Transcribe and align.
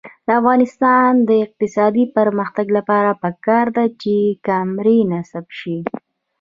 د 0.27 0.29
افغانستان 0.39 1.11
د 1.29 1.31
اقتصادي 1.45 2.05
پرمختګ 2.17 2.67
لپاره 2.77 3.11
پکار 3.23 3.65
ده 3.77 3.85
چې 4.01 4.15
کامرې 4.47 4.97
نصب 5.11 5.45
شي. 5.59 5.77